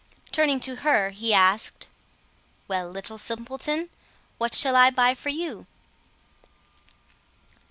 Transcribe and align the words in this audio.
Turning 0.31 0.59
to 0.59 0.77
her 0.77 1.11
he 1.11 1.31
asked 1.31 1.87
"Well, 2.67 2.89
Little 2.89 3.19
Simpleton, 3.19 3.91
what 4.39 4.55
shall 4.55 4.75
I 4.75 4.89
buy 4.89 5.13
for 5.13 5.29
you?" 5.29 5.67